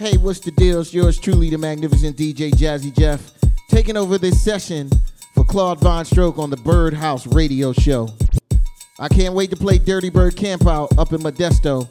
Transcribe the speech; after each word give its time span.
Hey, 0.00 0.16
what's 0.16 0.40
the 0.40 0.50
deal? 0.52 0.80
It's 0.80 0.94
yours 0.94 1.18
truly, 1.18 1.50
the 1.50 1.58
magnificent 1.58 2.16
DJ 2.16 2.50
Jazzy 2.52 2.90
Jeff, 2.96 3.32
taking 3.68 3.98
over 3.98 4.16
this 4.16 4.42
session 4.42 4.88
for 5.34 5.44
Claude 5.44 5.78
Von 5.80 6.06
Stroke 6.06 6.38
on 6.38 6.48
the 6.48 6.56
Birdhouse 6.56 7.26
Radio 7.26 7.74
Show. 7.74 8.08
I 8.98 9.08
can't 9.08 9.34
wait 9.34 9.50
to 9.50 9.56
play 9.56 9.76
Dirty 9.76 10.08
Bird 10.08 10.36
Campout 10.36 10.98
up 10.98 11.12
in 11.12 11.20
Modesto, 11.20 11.86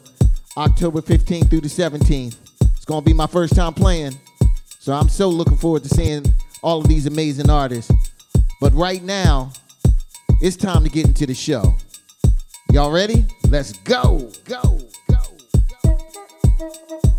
October 0.56 1.00
15th 1.00 1.50
through 1.50 1.60
the 1.60 1.68
17th. 1.68 2.34
It's 2.74 2.84
gonna 2.84 3.00
be 3.00 3.12
my 3.12 3.28
first 3.28 3.54
time 3.54 3.74
playing, 3.74 4.18
so 4.80 4.92
I'm 4.92 5.08
so 5.08 5.28
looking 5.28 5.56
forward 5.56 5.84
to 5.84 5.88
seeing 5.90 6.24
all 6.64 6.80
of 6.80 6.88
these 6.88 7.06
amazing 7.06 7.48
artists. 7.48 7.92
But 8.60 8.74
right 8.74 9.04
now, 9.04 9.52
it's 10.40 10.56
time 10.56 10.82
to 10.82 10.90
get 10.90 11.06
into 11.06 11.26
the 11.26 11.34
show. 11.34 11.76
Y'all 12.72 12.90
ready? 12.90 13.24
Let's 13.50 13.74
go, 13.74 14.32
go, 14.46 14.80
go, 15.08 15.28
go. 16.58 17.09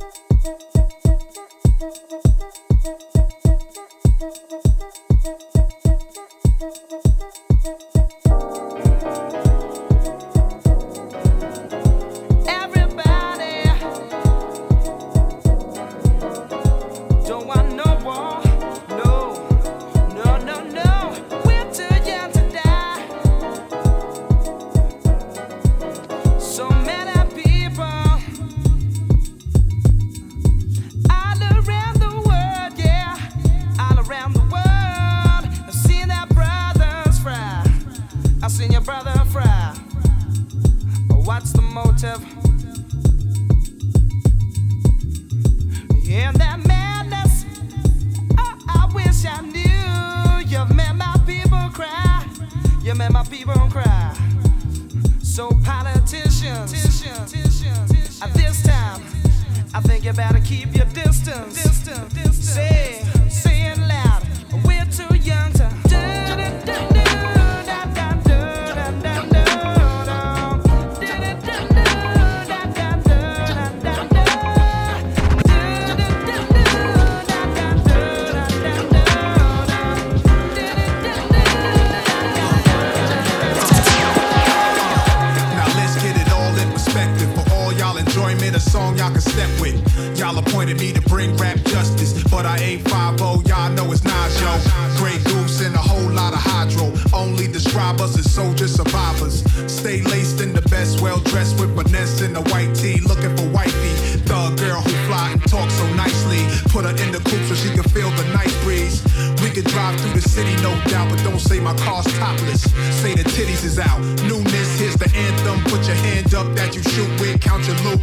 wanted 90.72 90.86
me 90.86 90.94
to 90.94 91.02
bring 91.10 91.36
rap 91.38 91.58
justice, 91.66 92.24
but 92.32 92.46
I 92.46 92.58
ain't 92.60 92.88
5 92.90 93.20
y'all 93.20 93.70
know 93.72 93.92
it's 93.92 94.04
Nas, 94.04 94.42
yo. 94.42 94.52
Grey 94.98 95.18
Goose 95.26 95.62
and 95.62 95.76
a 95.76 95.80
whole 95.80 96.10
lot 96.12 96.34
of 96.34 96.40
hydro. 96.40 96.94
Only 97.14 97.48
describe 97.48 98.00
us 98.00 98.18
as 98.18 98.32
soldier 98.32 98.68
survivors. 98.68 99.44
Stay 99.68 100.02
laced 100.02 100.40
in 100.40 100.54
the 100.54 100.62
best, 100.70 101.02
well 101.02 101.20
dressed 101.32 101.60
with 101.60 101.76
finesse 101.76 102.22
in 102.22 102.36
a 102.36 102.42
white 102.52 102.74
tee, 102.74 103.02
looking 103.02 103.36
for 103.36 103.48
wifey. 103.50 103.94
Thug 104.28 104.58
girl 104.58 104.82
who 104.82 104.92
fly 105.08 105.32
and 105.32 105.42
talk 105.50 105.70
so 105.70 105.86
nicely. 105.96 106.44
Put 106.72 106.86
her 106.86 106.96
in 107.04 107.12
the 107.12 107.20
coupe 107.20 107.44
so 107.50 107.56
she 107.56 107.70
can 107.74 107.84
feel 107.84 108.10
the 108.12 108.24
night 108.32 108.56
breeze. 108.64 109.04
We 109.44 109.50
could 109.50 109.66
drive 109.66 110.00
through 110.00 110.14
the 110.14 110.22
city, 110.22 110.56
no 110.62 110.72
doubt, 110.88 111.10
but 111.10 111.22
don't 111.24 111.40
say 111.40 111.60
my 111.60 111.76
car's 111.84 112.08
topless. 112.18 112.64
Say 113.02 113.16
the 113.16 113.24
titties 113.24 113.66
is 113.66 113.80
out. 113.80 114.00
Newness, 114.24 114.80
here's 114.80 114.96
the 114.96 115.10
anthem. 115.16 115.60
Put 115.66 115.86
your 115.88 115.98
hand 115.98 116.34
up 116.34 116.48
that 116.56 116.76
you 116.76 116.84
shoot 116.84 117.12
with, 117.20 117.42
count 117.42 117.68
your 117.68 117.76
loot 117.84 118.00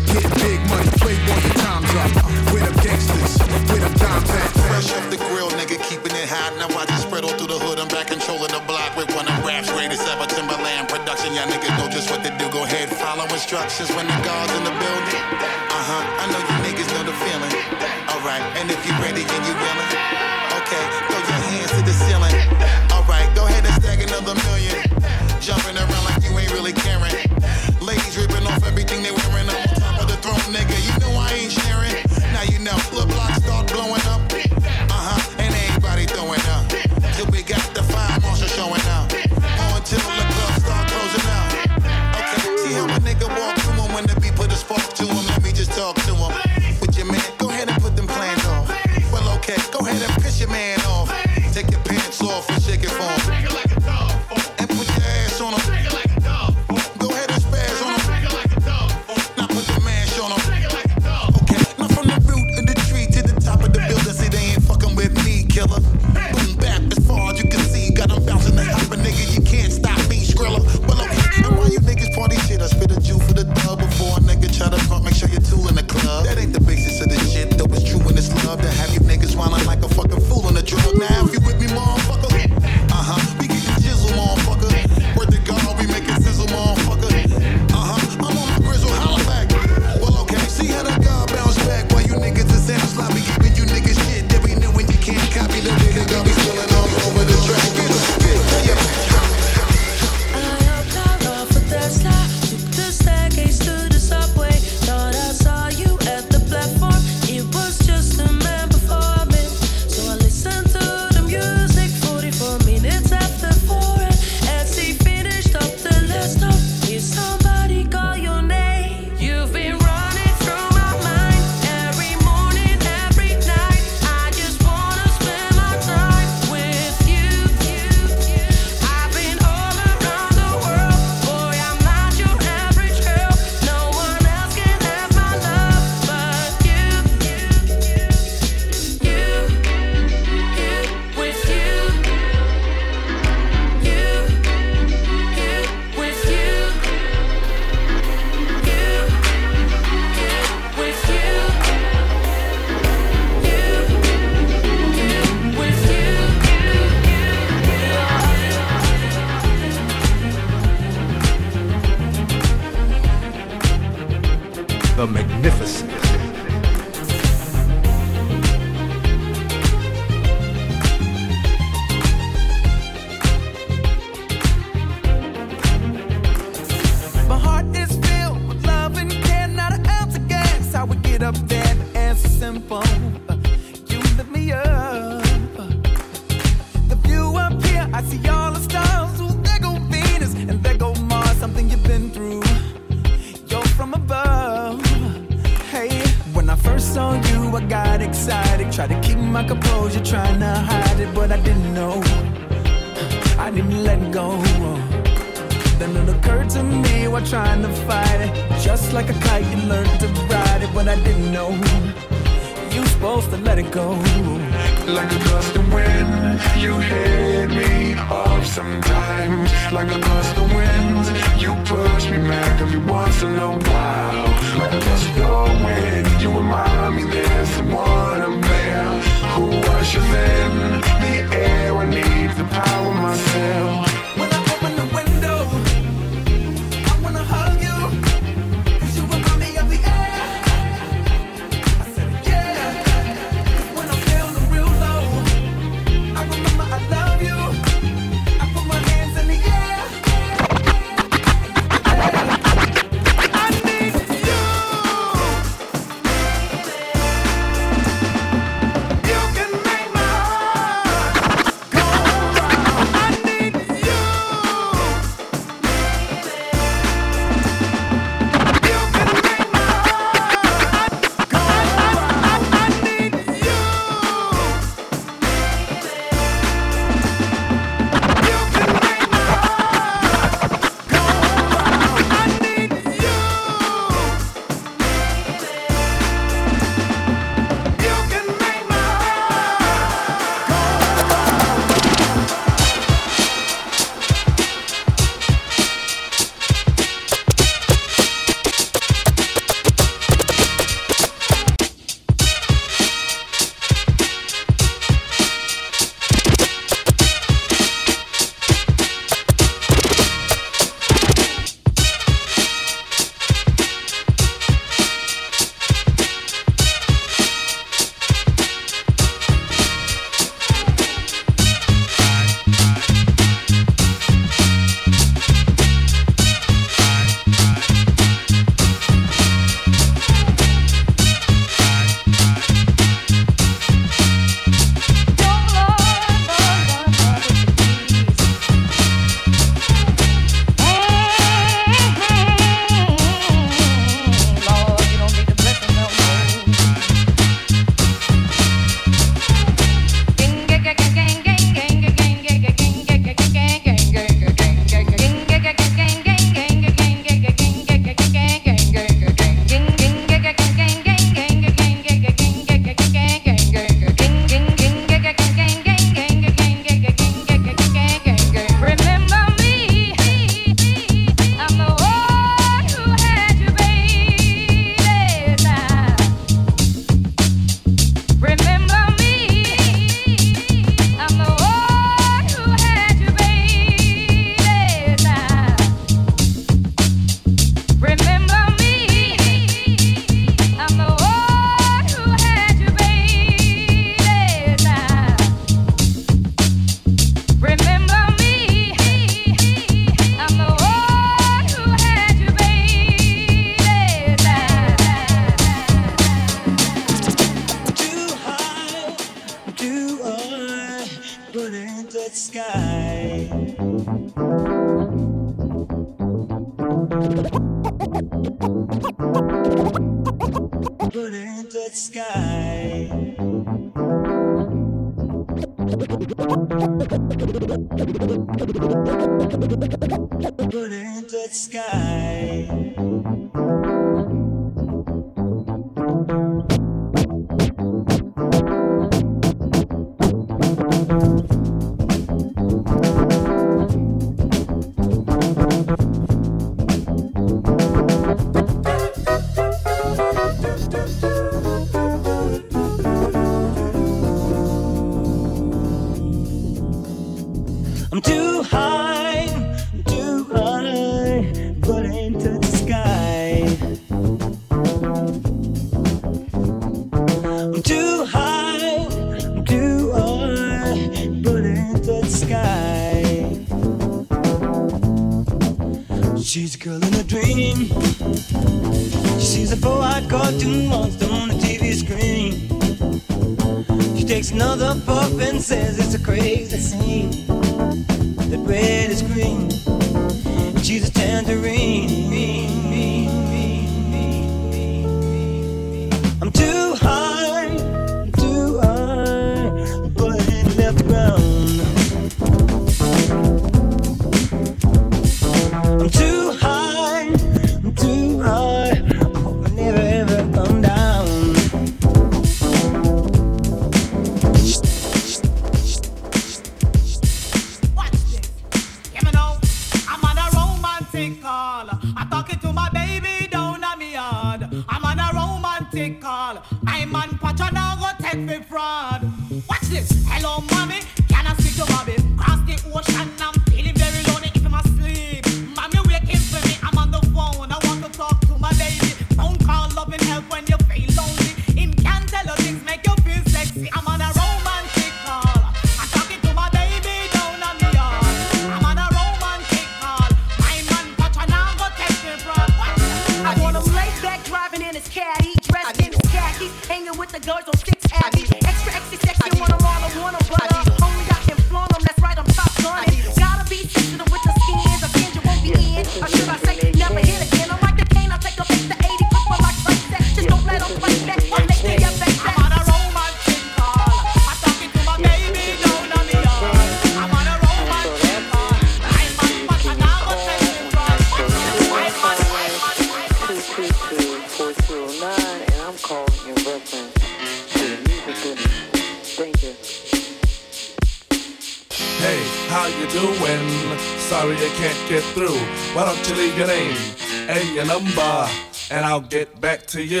to 599.71 599.81
you. 599.81 600.00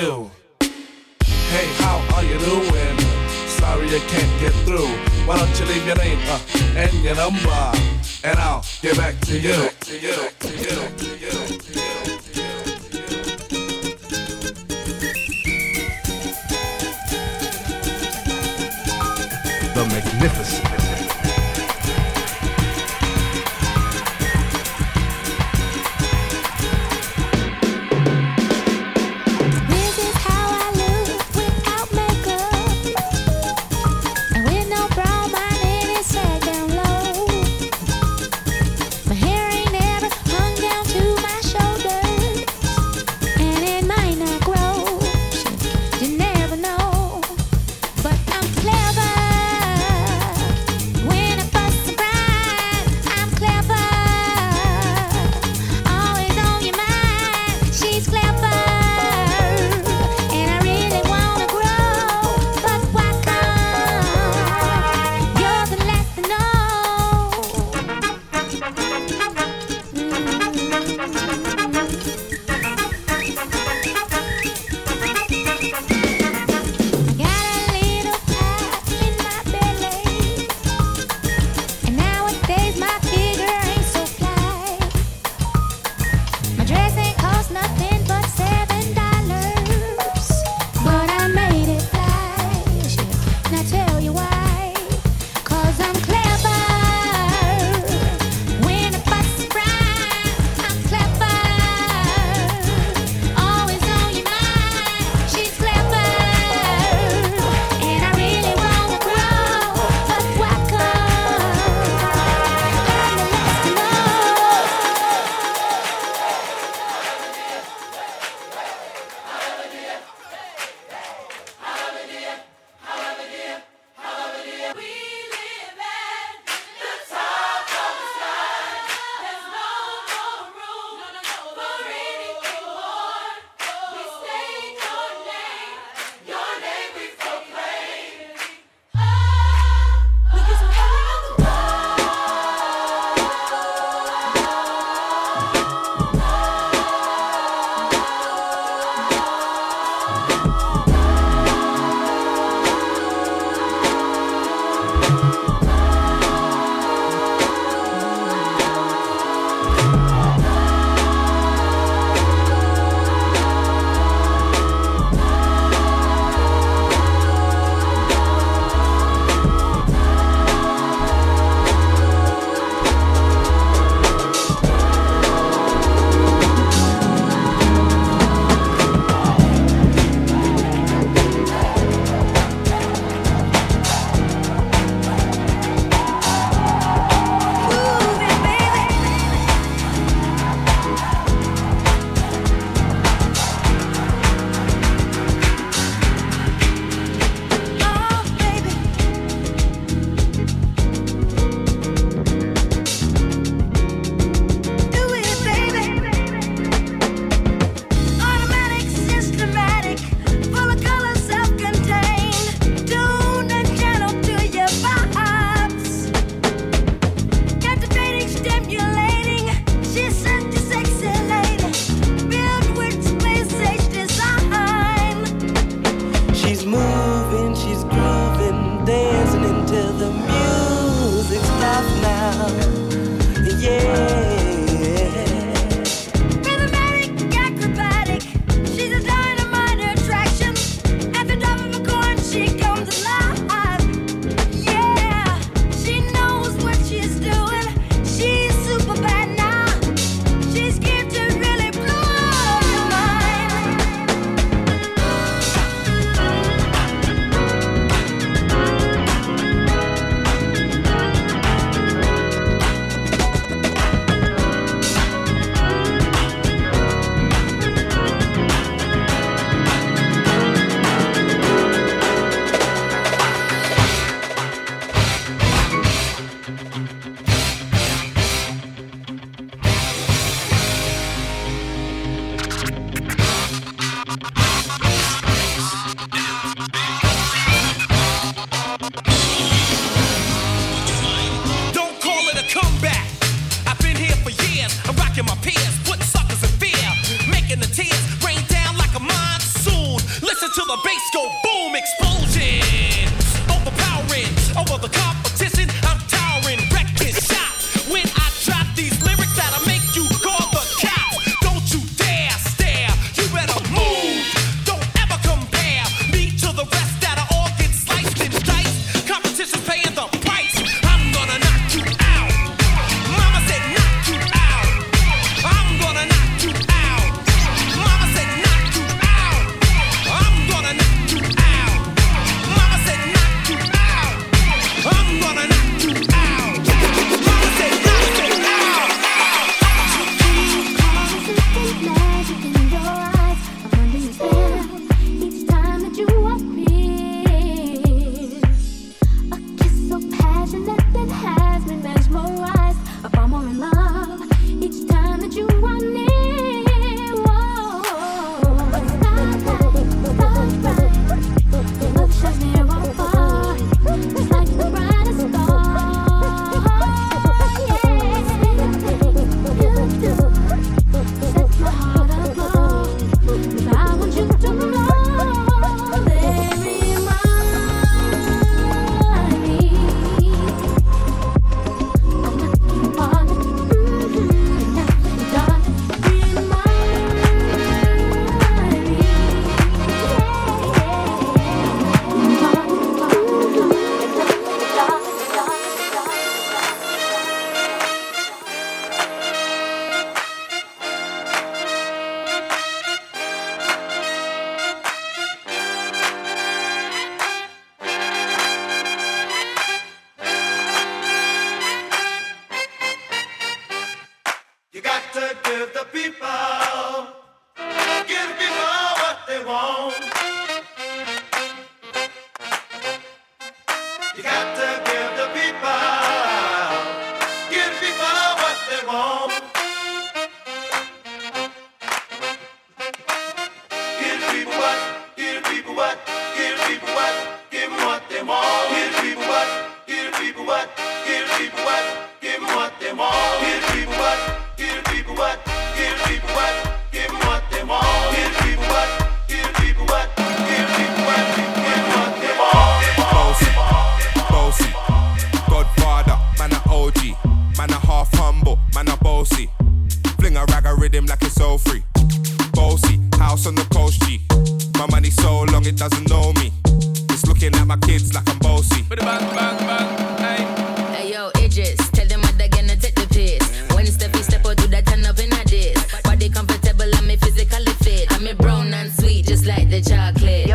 Like 480.19 480.50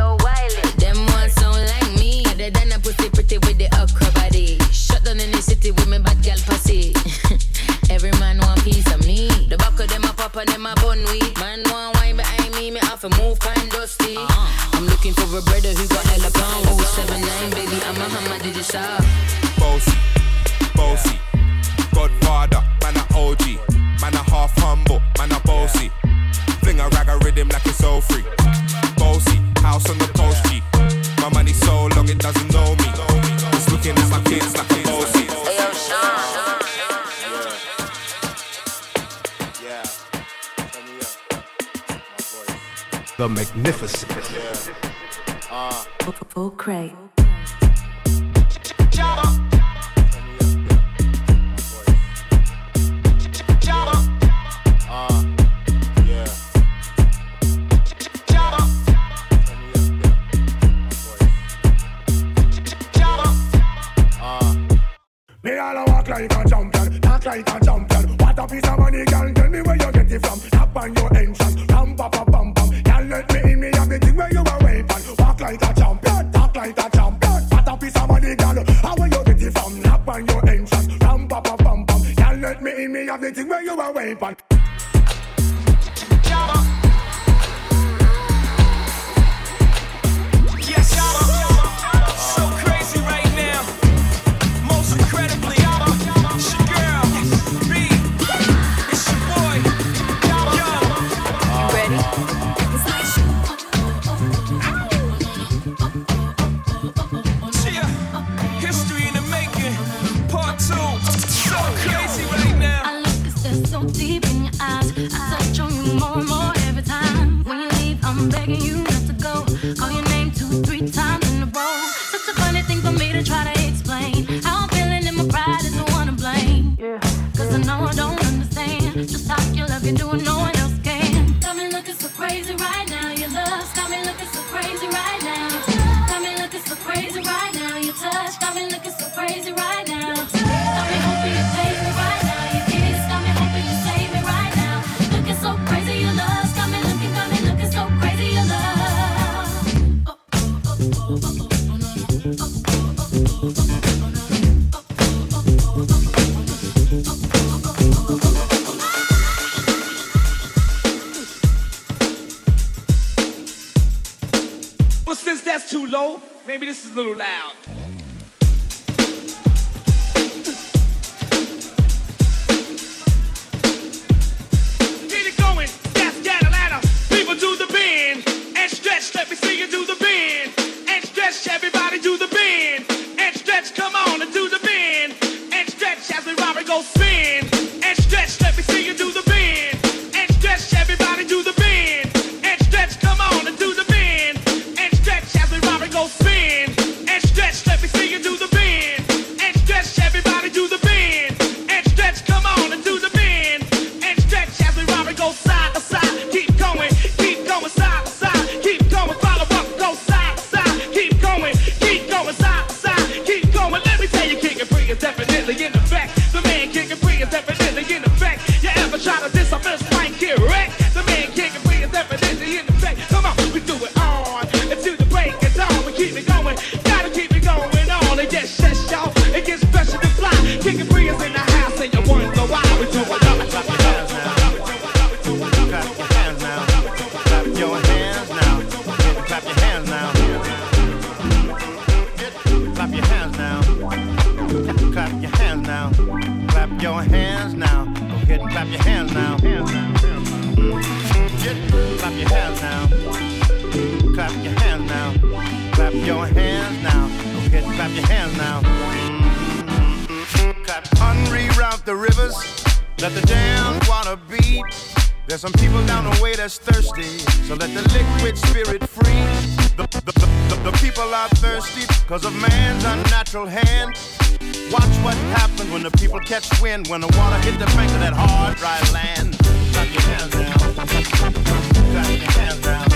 catch 276.26 276.60
wind 276.60 276.88
when 276.88 277.00
the 277.00 277.06
water 277.16 277.36
hit 277.46 277.56
the 277.56 277.66
bank 277.76 277.90
of 277.92 278.00
that 278.00 278.12
hard, 278.12 278.56
dry 278.56 278.80
land. 278.92 279.38
Clap 279.72 279.92
your 279.92 280.02
hands 280.02 280.32
down. 280.32 280.58
Clap 280.74 280.90
your 280.92 281.06
hands 281.22 281.44
down. 281.44 281.86
Clap 281.92 282.20
your 282.20 282.30
hands 282.32 282.62
down. 282.62 282.90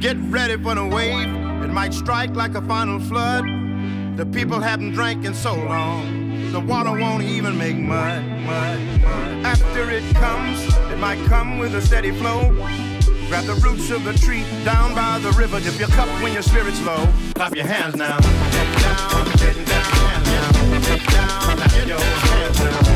Get 0.00 0.16
ready 0.30 0.56
for 0.56 0.74
the 0.74 0.84
wave. 0.84 1.28
It 1.62 1.70
might 1.70 1.94
strike 1.94 2.34
like 2.34 2.56
a 2.56 2.62
final 2.62 2.98
flood. 2.98 3.44
The 4.16 4.26
people 4.26 4.58
haven't 4.58 4.92
drank 4.94 5.24
in 5.24 5.34
so 5.34 5.54
long. 5.54 6.29
The 6.60 6.66
water 6.66 6.92
won't 6.92 7.22
even 7.22 7.56
make 7.56 7.76
mud, 7.76 8.22
mud, 8.22 8.78
mud. 9.00 9.46
After 9.46 9.90
it 9.90 10.04
comes, 10.16 10.62
it 10.92 10.98
might 10.98 11.18
come 11.24 11.58
with 11.58 11.74
a 11.74 11.80
steady 11.80 12.10
flow. 12.10 12.50
Grab 13.28 13.46
the 13.46 13.54
roots 13.64 13.90
of 13.90 14.04
the 14.04 14.12
tree 14.12 14.44
down 14.62 14.94
by 14.94 15.18
the 15.20 15.30
river. 15.32 15.58
Dip 15.58 15.78
your 15.78 15.88
cup 15.88 16.08
when 16.22 16.34
your 16.34 16.42
spirit's 16.42 16.82
low. 16.84 17.08
Clap 17.34 17.56
your 17.56 17.66
hands 17.66 17.96
now. 17.96 18.18
Get 18.18 18.82
down, 18.82 19.24
get 19.38 19.66
down, 19.66 19.84
hands 19.94 20.26
now. 20.26 20.80
Get 20.80 21.08
down, 21.08 21.56
clap 21.56 21.88
your 21.88 21.98
hands 21.98 22.58
now. 22.58 22.89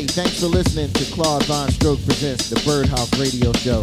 Hey, 0.00 0.06
thanks 0.06 0.40
for 0.40 0.46
listening 0.46 0.90
to 0.94 1.04
Claude 1.12 1.44
Von 1.44 1.68
Stroke 1.72 2.02
Presents 2.06 2.48
the 2.48 2.56
Birdhouse 2.64 3.12
Radio 3.20 3.52
Show. 3.52 3.82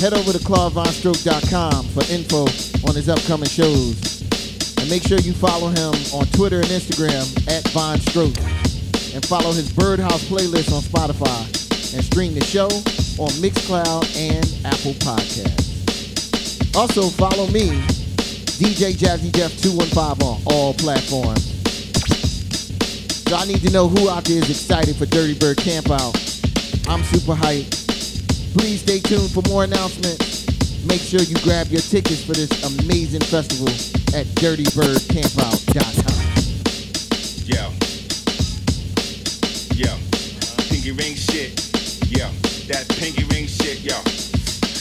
Head 0.00 0.14
over 0.14 0.32
to 0.32 0.38
claudevonstroke.com 0.38 1.84
for 1.92 2.00
info 2.10 2.48
on 2.88 2.96
his 2.96 3.10
upcoming 3.10 3.50
shows. 3.50 4.22
And 4.80 4.88
make 4.88 5.02
sure 5.02 5.18
you 5.18 5.34
follow 5.34 5.68
him 5.68 5.92
on 6.16 6.24
Twitter 6.32 6.60
and 6.60 6.72
Instagram 6.72 7.28
at 7.46 7.62
Von 7.76 8.00
Stroke. 8.00 8.40
And 9.12 9.20
follow 9.26 9.52
his 9.52 9.70
Birdhouse 9.70 10.24
playlist 10.24 10.72
on 10.72 10.80
Spotify. 10.80 11.44
And 11.92 12.02
stream 12.02 12.32
the 12.32 12.42
show 12.42 12.72
on 13.20 13.28
Mixcloud 13.44 14.08
and 14.16 14.48
Apple 14.64 14.96
Podcasts. 15.04 16.74
Also, 16.74 17.10
follow 17.10 17.48
me, 17.48 17.68
DJ 18.56 18.96
Jazzy 18.96 19.30
Jeff 19.36 19.52
215 19.60 20.26
on 20.26 20.40
all 20.46 20.72
platforms. 20.72 21.47
So 23.28 23.36
I 23.36 23.44
need 23.44 23.60
to 23.60 23.70
know 23.70 23.88
who 23.88 24.08
out 24.08 24.24
there 24.24 24.38
is 24.38 24.48
excited 24.48 24.96
for 24.96 25.04
Dirty 25.04 25.34
Bird 25.34 25.58
Camp 25.58 25.90
Out. 25.90 26.16
I'm 26.88 27.04
super 27.04 27.34
hyped. 27.34 27.76
Please 28.56 28.80
stay 28.80 29.00
tuned 29.00 29.30
for 29.30 29.42
more 29.50 29.64
announcements. 29.64 30.48
Make 30.86 31.02
sure 31.02 31.20
you 31.20 31.36
grab 31.44 31.66
your 31.66 31.82
tickets 31.82 32.24
for 32.24 32.32
this 32.32 32.48
amazing 32.64 33.20
festival 33.20 33.68
at 34.18 34.24
dirtybirdcampout.com. 34.40 36.16
Yo. 37.44 37.70
Yo. 39.76 39.98
Pinky 40.70 40.92
ring 40.92 41.14
shit. 41.14 41.52
Yo. 42.08 42.30
That 42.72 42.88
pinky 42.96 43.24
ring 43.24 43.46
shit, 43.46 43.80
yo. 43.80 44.27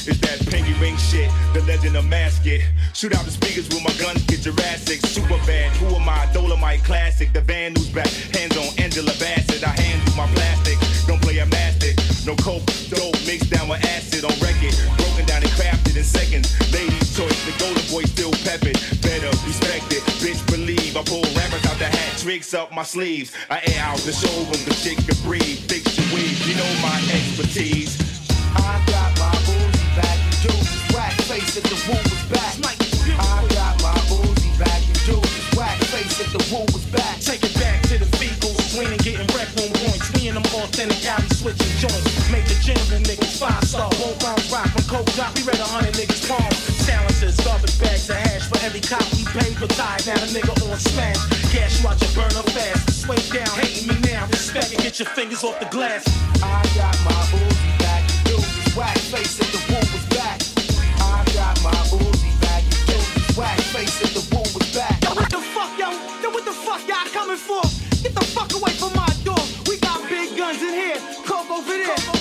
It's 0.07 0.19
that 0.23 0.39
pinky 0.47 0.71
ring 0.79 0.95
shit, 0.95 1.29
the 1.53 1.59
legend 1.67 1.97
of 1.97 2.05
Masket. 2.05 2.61
Shoot 2.93 3.13
out 3.13 3.25
the 3.25 3.31
speakers 3.31 3.67
with 3.67 3.83
my 3.83 3.91
guns, 3.99 4.23
get 4.23 4.39
Jurassic. 4.39 5.05
Super 5.05 5.35
bad, 5.43 5.75
who 5.75 5.93
am 5.95 6.07
I? 6.07 6.31
Dolomite 6.31 6.83
classic. 6.85 7.33
The 7.33 7.41
band 7.41 7.77
who's 7.77 7.89
back. 7.89 8.07
Hands 8.31 8.55
on 8.55 8.71
Angela 8.79 9.11
Bassett. 9.19 9.67
I 9.67 9.75
handle 9.75 10.15
my 10.15 10.25
plastic. 10.31 10.79
Don't 11.07 11.21
play 11.21 11.39
a 11.39 11.45
mastic. 11.47 11.99
No 12.23 12.35
coke, 12.39 12.63
dope 12.87 13.19
mixed 13.27 13.51
down 13.51 13.67
with 13.67 13.83
acid 13.83 14.23
on 14.23 14.31
record. 14.39 14.71
Broken 14.95 15.25
down 15.27 15.43
and 15.43 15.51
crafted 15.59 15.97
in 15.97 16.03
seconds. 16.07 16.55
Ladies' 16.71 17.11
choice, 17.11 17.35
the 17.43 17.51
golden 17.59 17.83
boy 17.91 18.07
still 18.07 18.31
peppered. 18.47 18.79
Better 19.03 19.27
respect 19.43 19.91
it, 19.91 20.03
bitch 20.23 20.39
believe. 20.47 20.95
I 20.95 21.03
pull 21.03 21.27
rappers 21.35 21.67
out 21.67 21.79
the 21.83 21.91
hat, 21.91 22.17
tricks 22.17 22.53
up 22.53 22.71
my 22.71 22.83
sleeves. 22.83 23.35
I 23.49 23.59
air 23.75 23.83
out 23.83 23.99
the 24.07 24.15
showroom, 24.15 24.55
the 24.63 24.75
chick 24.79 25.03
can 25.03 25.19
breathe. 25.27 25.67
Fix 25.67 25.99
your 25.99 26.07
weave, 26.15 26.39
you 26.47 26.55
know 26.55 26.71
my 26.79 26.95
expertise. 27.11 27.99
I 28.55 28.81
got 28.87 29.16
face 31.61 31.71
if 31.71 31.85
the 31.87 31.91
woo 31.91 31.97
was 31.97 32.23
back. 32.29 32.53
I 33.17 33.47
got 33.53 33.81
my 33.81 33.93
Uzi 34.13 34.51
back 34.59 34.81
in 34.85 34.93
Deuces. 35.05 35.57
Whack 35.57 35.77
face 35.89 36.19
if 36.19 36.31
the 36.31 36.41
woo 36.53 36.65
was 36.73 36.85
back. 36.91 37.19
Take 37.19 37.43
it 37.43 37.53
back 37.55 37.81
to 37.89 37.97
the 37.97 38.05
fecal 38.17 38.53
swing 38.69 38.87
and 38.87 39.01
getting 39.01 39.27
wrecked 39.33 39.57
on 39.57 39.69
points. 39.73 40.13
Me 40.15 40.27
and 40.29 40.37
them 40.37 40.45
authentic 40.53 41.01
alley 41.05 41.29
switching 41.33 41.73
joints. 41.81 42.29
Make 42.29 42.45
the 42.45 42.57
general 42.61 43.01
niggas 43.01 43.39
five 43.39 43.63
star. 43.63 43.89
Won't 43.99 44.19
bounce 44.19 44.51
rock 44.51 44.67
from 44.69 44.85
coke 44.85 45.09
drop. 45.15 45.33
We 45.35 45.43
read 45.43 45.59
a 45.59 45.65
hundred 45.65 45.95
niggas 45.95 46.27
palms. 46.27 46.57
Silencers, 46.85 47.37
garbage 47.41 47.77
bags 47.79 48.09
of 48.09 48.17
hash 48.17 48.45
for 48.47 48.59
every 48.61 48.81
cop 48.81 49.05
we 49.17 49.25
paid 49.25 49.57
for 49.57 49.67
tied. 49.67 50.05
Now 50.05 50.19
the 50.21 50.29
nigga 50.29 50.53
on 50.69 50.77
smash. 50.77 51.17
Gas 51.53 51.81
you 51.81 51.87
out 51.89 51.97
your 52.01 52.11
burner 52.13 52.45
fast. 52.53 53.01
Sway 53.01 53.17
down, 53.33 53.49
hating 53.57 53.87
me 53.89 53.95
now. 54.05 54.27
Respect 54.27 54.73
and 54.73 54.81
get 54.81 54.99
your 54.99 55.09
fingers 55.09 55.43
off 55.43 55.59
the 55.59 55.69
glass. 55.73 56.05
I 56.43 56.61
got 56.77 56.93
my 57.01 57.17
Uzi 57.33 57.56
there. 71.67 72.16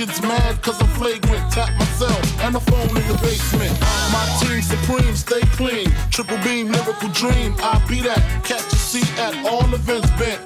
Agents 0.00 0.22
mad 0.22 0.62
cause 0.62 0.80
I'm 0.80 0.88
flagrant. 0.96 1.52
Tap 1.52 1.68
myself 1.78 2.40
and 2.40 2.54
the 2.54 2.60
phone 2.60 2.88
in 2.88 3.06
the 3.08 3.18
basement. 3.20 3.72
My 4.12 4.24
team 4.40 4.62
supreme, 4.62 5.14
stay 5.14 5.40
clean. 5.56 5.92
Triple 6.10 6.38
beam, 6.38 6.72
lyrical 6.72 7.08
dream. 7.10 7.54
I 7.60 7.84
be 7.88 8.00
that. 8.02 8.20
Catch 8.44 8.72
a 8.72 8.76
seat 8.76 9.10
at 9.18 9.34
all 9.46 9.68
events 9.74 10.08
bent. 10.16 10.40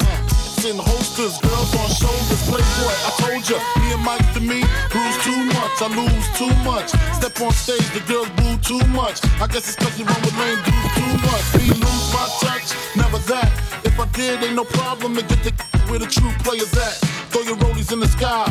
In 0.64 0.76
holsters, 0.80 1.38
girls 1.44 1.70
on 1.76 1.88
shoulders, 1.92 2.42
playboy. 2.48 2.96
I 3.06 3.10
told 3.20 3.44
ya, 3.46 3.60
me 3.78 3.92
and 3.92 4.02
Mike 4.02 4.26
to 4.32 4.40
me, 4.40 4.64
bruise 4.88 5.18
too 5.20 5.36
much, 5.52 5.76
I 5.84 5.88
lose 5.92 6.28
too 6.40 6.54
much. 6.64 6.88
Step 7.12 7.38
on 7.42 7.52
stage, 7.52 7.84
the 7.92 8.00
girls 8.08 8.30
boo 8.30 8.56
too 8.64 8.80
much. 8.88 9.20
I 9.44 9.46
guess 9.46 9.68
it's 9.68 9.76
cause 9.76 9.98
you 9.98 10.06
run 10.06 10.20
with 10.22 10.32
lame 10.40 10.56
dudes 10.64 10.94
too 10.96 11.14
much. 11.28 11.44
Me 11.60 11.68
lose 11.68 12.06
my 12.16 12.26
touch, 12.40 12.72
never 12.96 13.18
that. 13.28 13.52
If 13.84 14.00
I 14.00 14.06
did, 14.16 14.42
ain't 14.42 14.56
no 14.56 14.64
problem 14.64 15.14
to 15.16 15.22
get 15.22 15.44
the 15.44 15.52
where 15.88 15.98
the 15.98 16.06
true 16.06 16.32
players 16.42 16.72
at. 16.74 16.96
Throw 17.34 17.42
your 17.42 17.56
rollies 17.56 17.92
in 17.92 17.98
the 17.98 18.06
sky, 18.06 18.46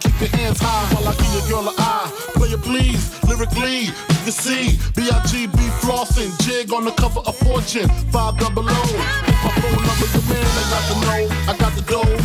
keep 0.00 0.20
your 0.20 0.30
hands 0.30 0.58
high 0.60 0.94
while 0.94 1.08
I 1.08 1.14
give 1.16 1.32
your 1.32 1.46
girl 1.48 1.68
an 1.68 1.74
eye. 1.78 2.10
Play 2.34 2.48
it 2.48 2.62
please, 2.62 3.02
lyrically, 3.24 3.90
you 3.90 4.20
can 4.24 4.32
see 4.32 4.78
B.I.G.B. 4.94 5.58
flossing, 5.82 6.30
jig 6.42 6.72
on 6.72 6.84
the 6.84 6.92
cover 6.92 7.20
of 7.20 7.36
Fortune, 7.38 7.88
five 8.10 8.38
double 8.38 8.68
O. 8.68 8.72
If 8.72 9.38
my 9.44 9.52
phone 9.62 9.82
number, 9.86 10.08
your 10.12 10.26
man, 10.28 10.46
I 10.46 10.64
got 10.72 10.84
the 10.88 10.96
know, 11.04 11.22
I 11.48 11.56
got 11.56 11.72
the 11.74 11.82
dough, 11.82 12.17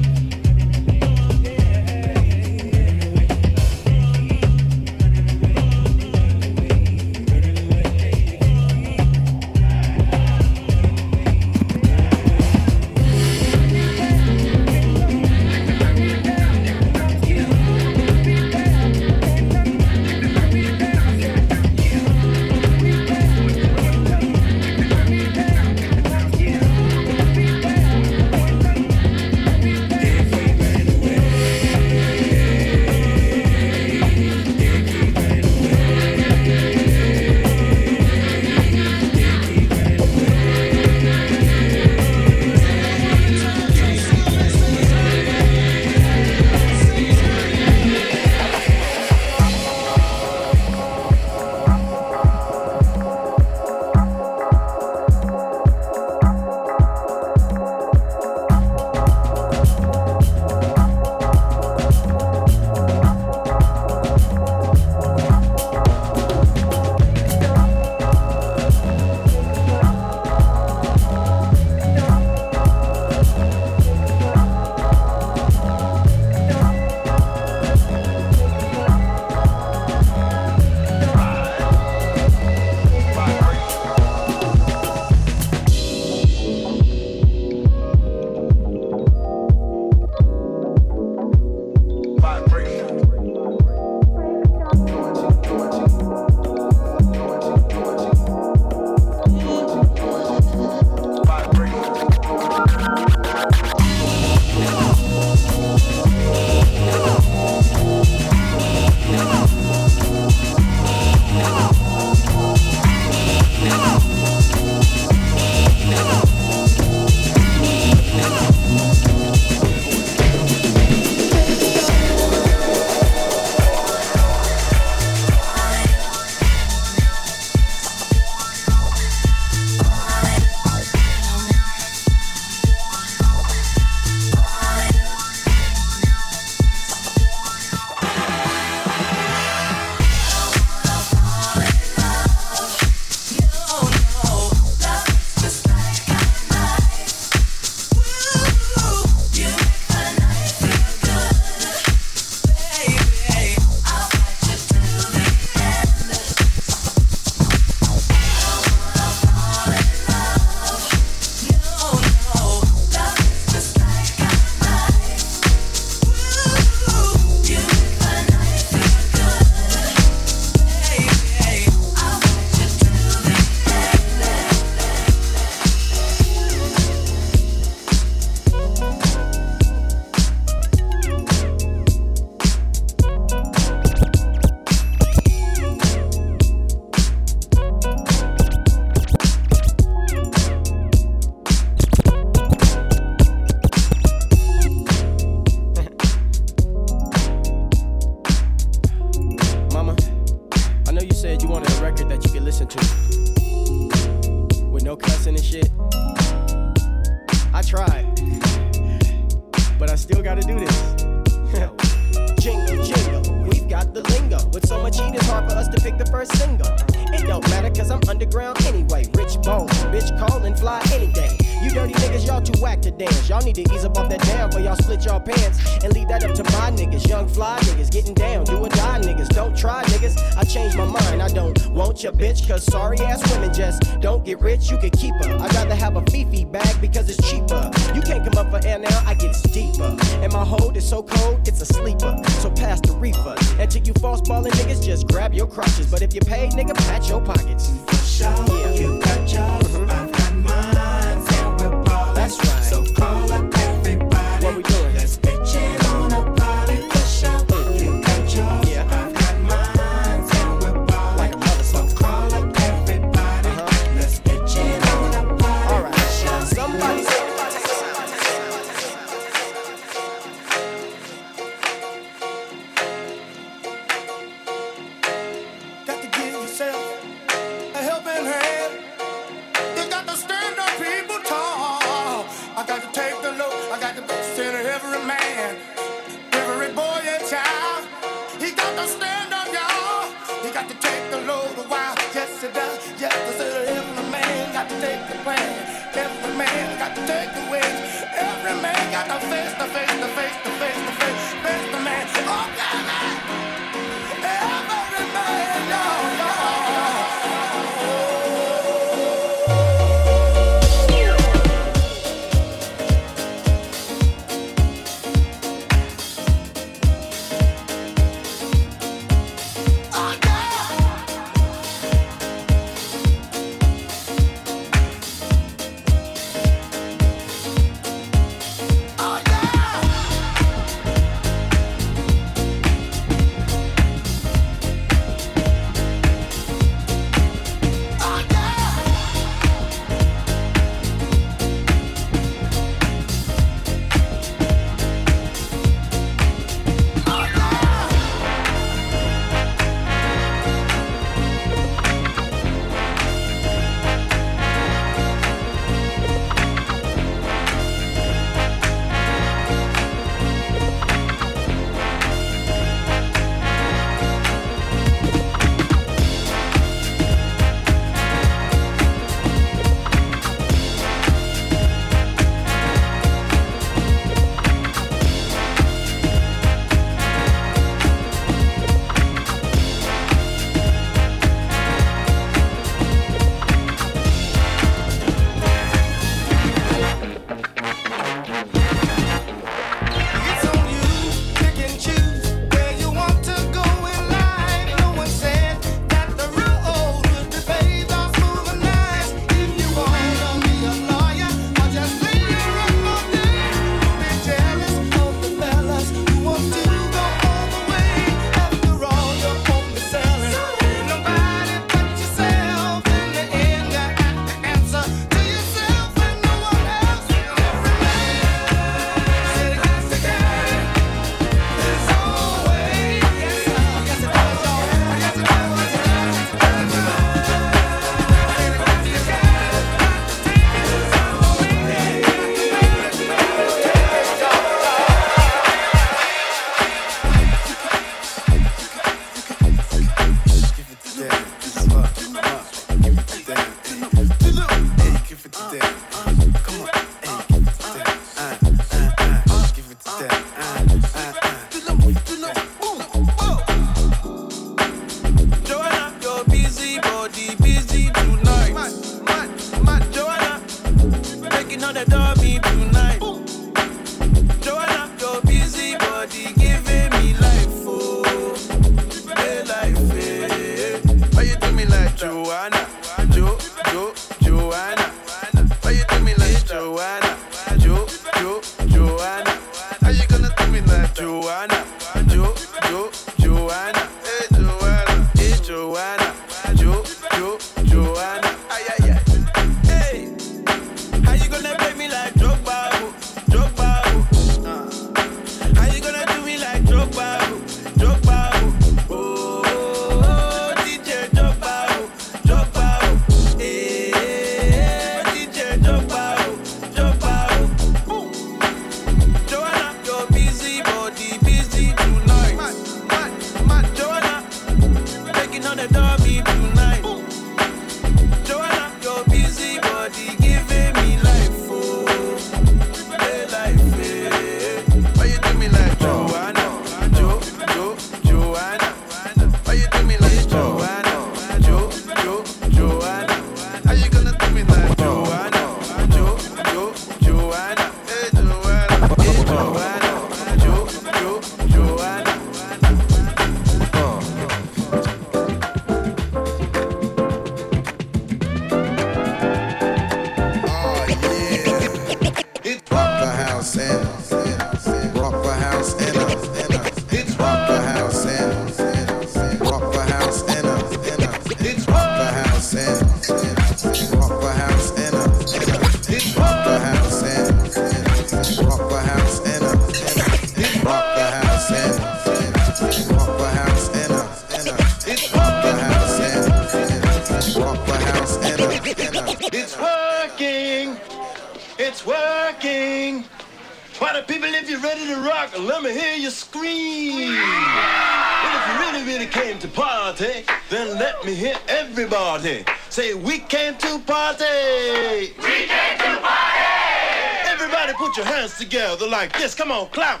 Let 591.04 591.12
me 591.12 591.16
hear 591.16 591.36
everybody 591.48 592.46
say 592.70 592.94
we 592.94 593.18
came 593.18 593.58
to 593.58 593.78
party. 593.80 595.12
We 595.18 595.44
came 595.44 595.76
to 595.76 596.00
party. 596.00 597.26
Everybody 597.26 597.74
put 597.74 597.94
your 597.98 598.06
hands 598.06 598.38
together 598.38 598.88
like 598.88 599.12
this. 599.12 599.34
Come 599.34 599.52
on, 599.52 599.68
clap. 599.68 600.00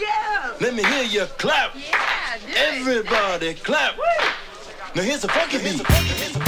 Yeah. 0.00 0.52
Let 0.60 0.74
me 0.74 0.82
hear 0.82 1.04
you 1.04 1.26
clap. 1.38 1.76
Yeah. 1.76 2.56
Everybody 2.56 3.50
it. 3.50 3.62
clap. 3.62 3.96
Woo. 3.96 4.02
Now 4.96 5.02
here's 5.02 5.22
a 5.22 5.28
funky 5.28 5.58
beat. 5.58 6.39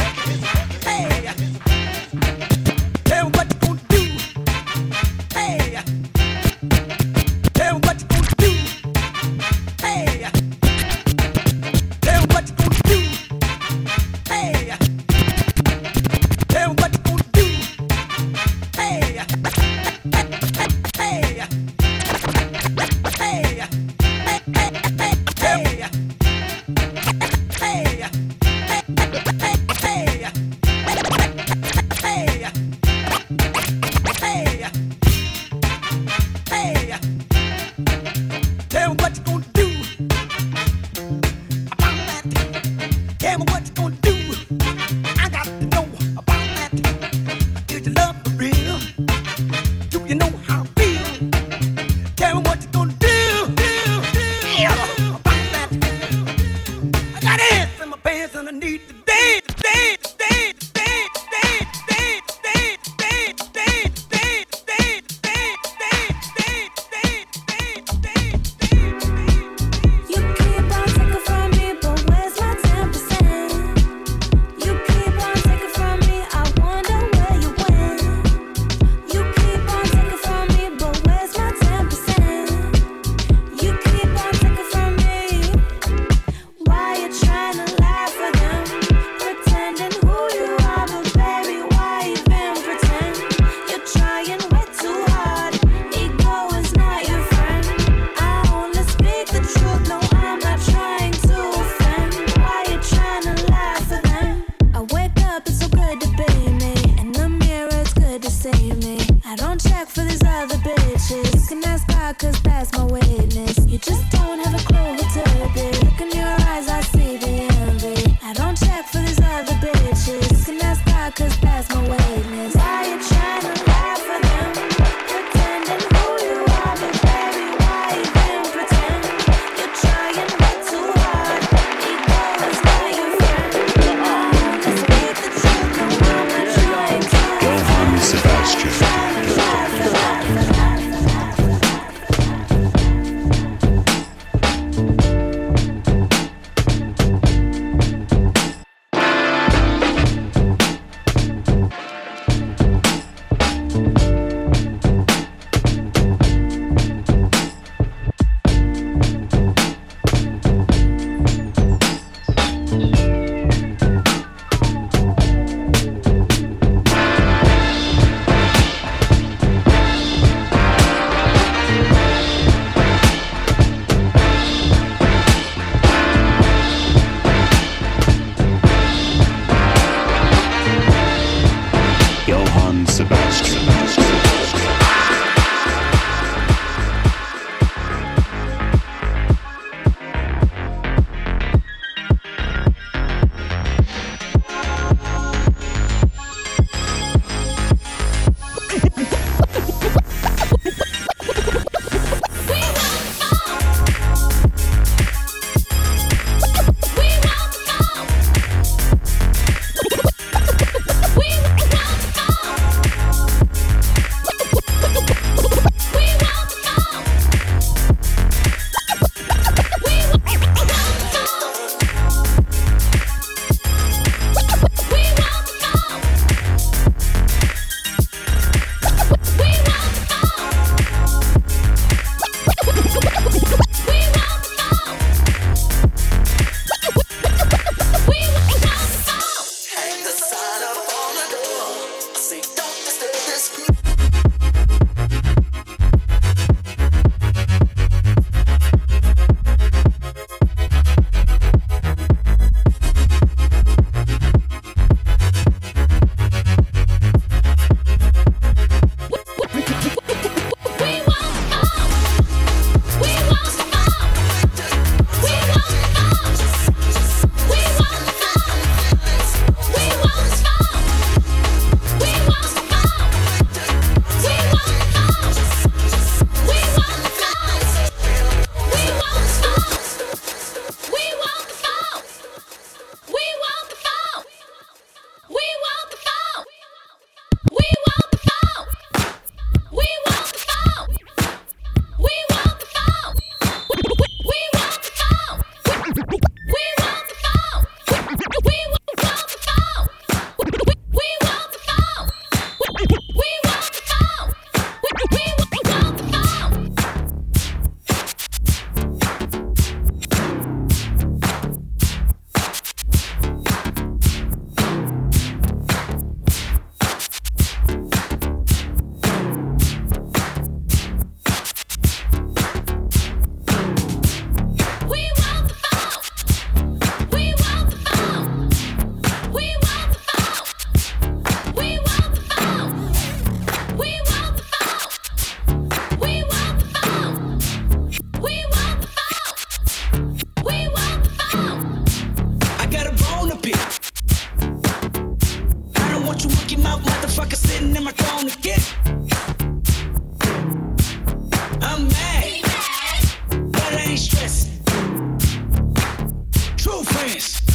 True 356.84 357.51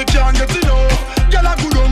me 0.00 0.06
can't 0.06 0.36
get 0.36 0.56
enough. 0.56 1.30
Girl 1.30 1.46
a 1.46 1.54
good 1.60 1.89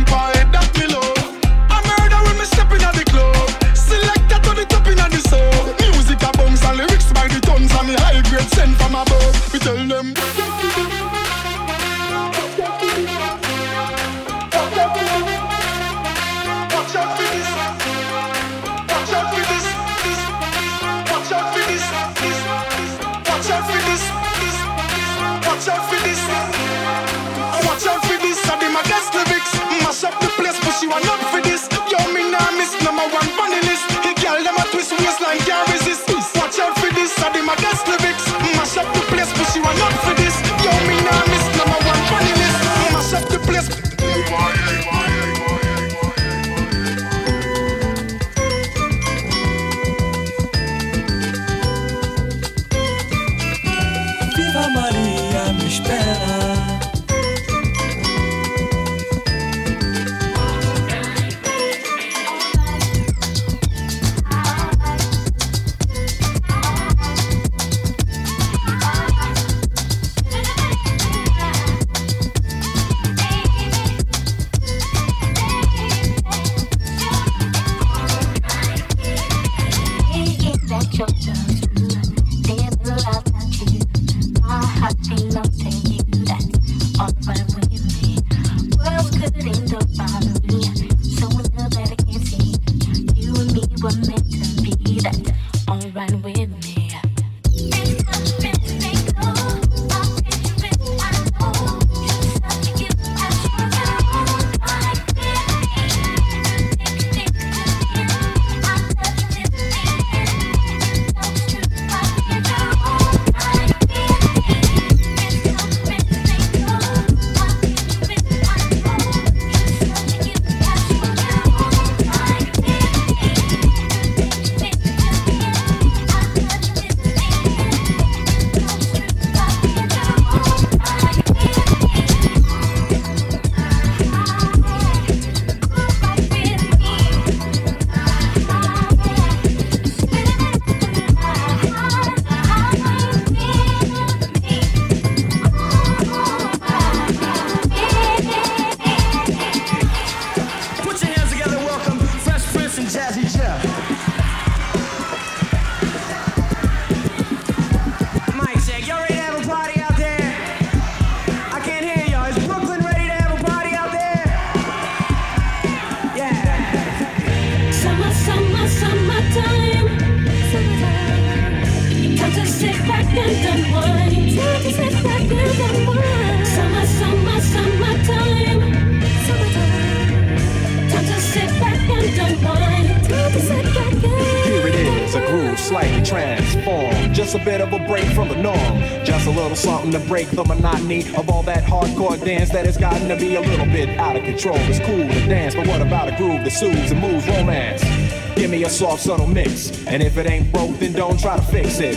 subtle 198.99 199.27
mix. 199.27 199.87
And 199.87 200.03
if 200.03 200.17
it 200.19 200.27
ain't 200.29 200.53
broke, 200.53 200.77
then 200.79 200.93
don't 200.93 201.19
try 201.19 201.37
to 201.37 201.43
fix 201.43 201.81
it. 201.81 201.97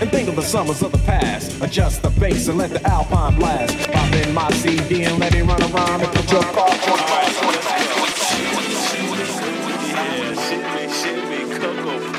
And 0.00 0.10
think 0.10 0.28
of 0.28 0.36
the 0.36 0.42
summers 0.42 0.82
of 0.82 0.92
the 0.92 0.98
past. 0.98 1.60
Adjust 1.60 2.02
the 2.02 2.10
bass 2.10 2.48
and 2.48 2.58
let 2.58 2.70
the 2.70 2.82
alpine 2.88 3.34
blast. 3.36 3.76
Pop 3.90 4.12
in 4.14 4.32
my 4.32 4.50
CD 4.52 5.04
and 5.04 5.18
let 5.18 5.34
it 5.34 5.42
run 5.44 5.60
around 5.62 6.00
and 6.02 6.12
put 6.12 6.30
your 6.30 6.42
car 6.42 6.68
Yeah, 6.70 6.86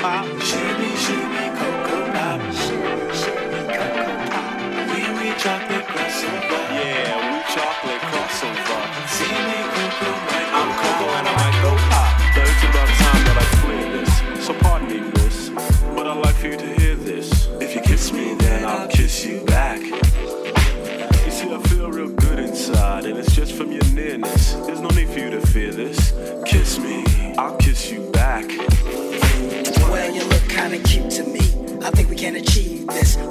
Pop. 0.00 0.26
Cocoa 3.70 4.30
pop. 4.30 4.60
We, 4.90 5.00
we 5.16 5.38
chocolate 5.38 5.86
crossover. 5.86 6.62
Yeah, 6.76 7.32
we 7.32 7.54
chocolate 7.54 8.02
crossover. 8.10 8.82
Shimmy, 9.16 9.60
cocoa, 9.74 10.36
I'm 10.36 10.39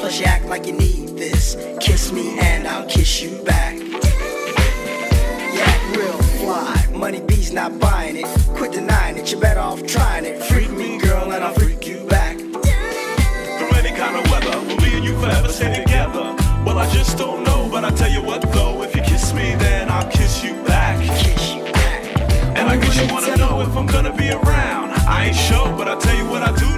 Plus, 0.10 0.22
you 0.22 0.26
act 0.26 0.46
like 0.46 0.66
you 0.66 0.74
need 0.74 1.10
this. 1.10 1.56
Kiss 1.80 2.12
me 2.12 2.40
and 2.40 2.68
I'll 2.68 2.88
kiss 2.88 3.22
you 3.22 3.44
back. 3.44 3.76
You 3.78 5.62
act 5.62 5.96
real 5.96 6.18
fly. 6.42 6.88
Money 6.96 7.22
B's 7.22 7.54
not 7.54 7.80
buying 7.80 8.16
it. 8.16 8.26
Quit 8.56 8.72
denying 8.72 9.18
it. 9.18 9.32
You're 9.32 9.40
better 9.40 9.60
off 9.60 9.86
trying 9.86 10.26
it. 10.26 10.42
Freak 10.46 10.72
me, 10.72 10.98
girl, 10.98 11.32
and 11.32 11.44
I'll 11.44 11.54
freak 11.54 11.86
you 11.86 12.04
back. 12.08 12.38
Through 12.40 13.74
any 13.78 13.96
kind 13.96 14.16
of 14.16 14.32
weather, 14.32 14.58
will 14.66 14.78
me 14.78 14.96
and 14.98 15.06
you 15.06 15.14
forever 15.20 15.48
stay 15.50 15.80
together? 15.80 16.36
Well, 16.66 16.80
I 16.80 16.90
just 16.92 17.20
don't 17.20 17.44
know, 17.44 17.70
but 17.70 17.86
I 17.86 17.92
tell 17.92 18.10
you 18.10 18.24
what 18.24 18.42
though, 18.52 18.82
if 18.82 18.96
you 18.96 19.04
kiss 19.04 19.32
me, 19.36 19.54
then 19.60 19.92
I'll 19.92 20.10
kiss 20.10 20.44
you 20.44 20.56
back. 20.64 21.00
Kiss 21.20 21.54
you 21.54 21.64
back. 21.72 22.58
And 22.58 22.68
I 22.68 22.78
guess 22.78 23.00
you 23.00 23.14
wanna 23.14 23.38
know 23.38 23.62
if 23.62 23.78
I'm 23.78 23.86
gonna 23.86 24.16
be 24.16 24.32
around. 24.32 24.90
I 25.08 25.26
ain't 25.28 25.36
sure, 25.36 25.72
but 25.78 25.88
I'll 25.88 26.02
tell 26.02 26.18
you 26.18 26.26
what 26.26 26.42
I 26.42 26.52
do 26.56 26.69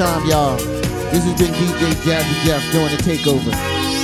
time, 0.00 0.26
y'all. 0.26 0.56
This 1.12 1.24
has 1.24 1.38
been 1.38 1.52
DJ 1.52 1.92
Jazzy 2.00 2.46
Jeff 2.46 2.72
doing 2.72 2.88
the 2.88 3.02
takeover. 3.02 3.52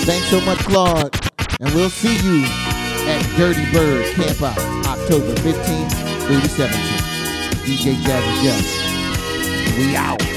Thanks 0.04 0.26
so 0.26 0.42
much, 0.42 0.58
Claude. 0.58 1.10
And 1.58 1.72
we'll 1.74 1.88
see 1.88 2.14
you 2.22 2.44
at 3.08 3.24
Dirty 3.38 3.64
Bird 3.72 4.04
Camp 4.14 4.42
Out, 4.42 4.58
October 4.86 5.32
15th 5.40 5.92
through 6.26 6.40
the 6.40 6.48
17th. 6.48 7.64
DJ 7.64 7.94
Jazzy 7.94 8.42
Jeff. 8.42 9.78
We 9.78 9.96
out. 9.96 10.35